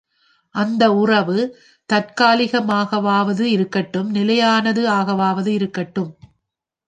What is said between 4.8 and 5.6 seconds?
ஆகவாவது